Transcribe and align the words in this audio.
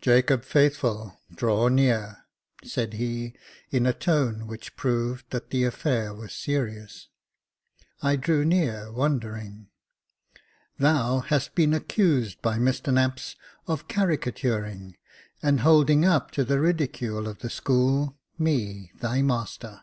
Jacob 0.00 0.44
Faithful, 0.44 1.20
draw 1.32 1.68
near," 1.68 2.24
said 2.64 2.94
he, 2.94 3.32
in 3.70 3.86
a 3.86 3.92
tone 3.92 4.48
which 4.48 4.74
proved 4.74 5.24
that 5.30 5.50
the 5.50 5.62
affair 5.62 6.12
was 6.12 6.32
serious. 6.34 7.06
I 8.02 8.16
drew 8.16 8.44
near, 8.44 8.90
wondering." 8.90 9.68
Thou 10.80 11.20
hast 11.20 11.54
been 11.54 11.72
accused 11.72 12.42
by 12.42 12.58
Mr 12.58 12.92
Knapps 12.92 13.36
of 13.68 13.86
caricaturing, 13.86 14.96
and 15.44 15.60
holding 15.60 16.04
up 16.04 16.32
to 16.32 16.42
the 16.42 16.58
ridicule 16.58 17.28
of 17.28 17.38
the 17.38 17.48
school, 17.48 18.18
me— 18.36 18.90
thy 19.00 19.22
master. 19.22 19.82